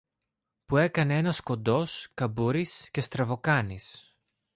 που 0.65 0.77
έκανε 0.77 1.17
ένας 1.17 1.41
κοντός, 1.41 2.11
καμπούρης 2.13 2.89
και 2.91 3.01
στραβοκάνης. 3.01 4.15